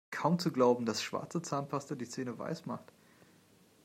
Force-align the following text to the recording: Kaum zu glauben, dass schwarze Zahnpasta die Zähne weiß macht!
Kaum 0.09 0.39
zu 0.39 0.51
glauben, 0.51 0.87
dass 0.87 1.03
schwarze 1.03 1.43
Zahnpasta 1.43 1.93
die 1.93 2.09
Zähne 2.09 2.35
weiß 2.35 2.65
macht! 2.65 2.91